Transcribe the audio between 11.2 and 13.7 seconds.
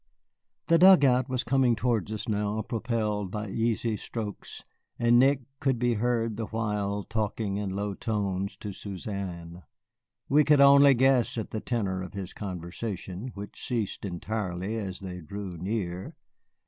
at the tenor of his conversation, which